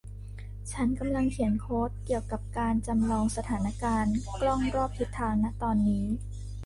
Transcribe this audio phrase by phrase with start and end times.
[0.71, 6.05] ฉันกำลังเขียนโค้ดเกี่ยวกับการจำลองสถานการณ์กล้องรอบทิศทาง ณ ตอนนี้